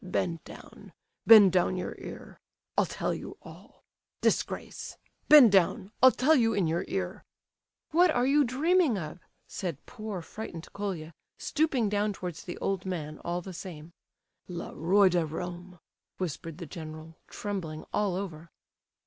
"Bend 0.03 0.43
down—bend 0.45 1.51
down 1.53 1.77
your 1.77 1.93
ear. 1.99 2.39
I'll 2.75 2.87
tell 2.87 3.13
you 3.13 3.37
all—disgrace—bend 3.43 5.51
down, 5.51 5.91
I'll 6.01 6.09
tell 6.11 6.33
you 6.35 6.55
in 6.55 6.65
your 6.65 6.85
ear." 6.87 7.23
"What 7.91 8.09
are 8.09 8.25
you 8.25 8.43
dreaming 8.43 8.97
of?" 8.97 9.19
said 9.47 9.85
poor, 9.85 10.23
frightened 10.23 10.73
Colia, 10.73 11.13
stooping 11.37 11.87
down 11.87 12.13
towards 12.13 12.41
the 12.45 12.57
old 12.57 12.83
man, 12.83 13.19
all 13.19 13.41
the 13.41 13.53
same. 13.53 13.91
"Le 14.47 14.73
roi 14.73 15.07
de 15.07 15.23
Rome," 15.23 15.77
whispered 16.17 16.57
the 16.57 16.65
general, 16.65 17.15
trembling 17.27 17.85
all 17.93 18.15
over. 18.15 18.49